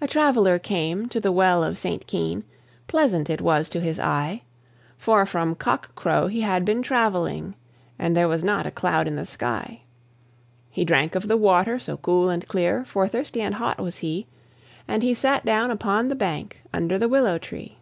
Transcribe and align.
A 0.00 0.06
traveller 0.06 0.56
came 0.60 1.08
to 1.08 1.18
the 1.18 1.32
Well 1.32 1.64
of 1.64 1.78
St. 1.78 2.06
Keyne: 2.06 2.44
Pleasant 2.86 3.28
it 3.28 3.40
was 3.40 3.68
to 3.70 3.80
his 3.80 3.98
eye, 3.98 4.42
For 4.96 5.26
from 5.26 5.56
cock 5.56 5.96
crow 5.96 6.28
he 6.28 6.42
had 6.42 6.64
been 6.64 6.80
travelling 6.80 7.56
And 7.98 8.16
there 8.16 8.28
was 8.28 8.44
not 8.44 8.66
a 8.68 8.70
cloud 8.70 9.08
in 9.08 9.16
the 9.16 9.26
sky. 9.26 9.80
He 10.70 10.84
drank 10.84 11.16
of 11.16 11.26
the 11.26 11.36
water 11.36 11.80
so 11.80 11.96
cool 11.96 12.30
and 12.30 12.46
clear, 12.46 12.84
For 12.84 13.08
thirsty 13.08 13.40
and 13.40 13.56
hot 13.56 13.80
was 13.80 13.96
he, 13.98 14.28
And 14.86 15.02
he 15.02 15.12
sat 15.12 15.44
down 15.44 15.72
upon 15.72 16.06
the 16.06 16.14
bank, 16.14 16.62
Under 16.72 16.96
the 16.96 17.08
willow 17.08 17.36
tree. 17.36 17.78